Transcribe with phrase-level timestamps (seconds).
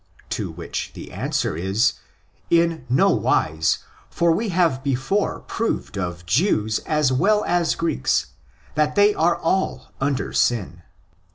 [0.39, 1.93] ''To which the answer is,
[2.49, 8.31] ''In no wise: for we have before proved of Jews as well as Greeks,
[8.73, 10.81] that they are all under sin."